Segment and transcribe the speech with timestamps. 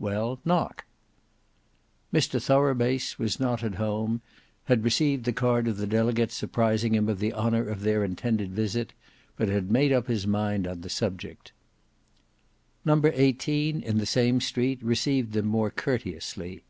[0.00, 0.84] "Well, knock."
[2.12, 4.20] Mr Thorough Base was not at home;
[4.64, 8.50] had received the card of the delegates apprising him of the honour of their intended
[8.50, 8.94] visit,
[9.36, 11.52] but had made up his mind on the subject.
[12.84, 16.64] No.18 in the same street received them more courteously.